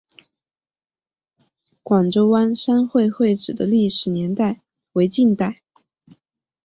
[1.83, 4.59] 广州湾商会会址的历史年代
[4.93, 5.61] 为近代。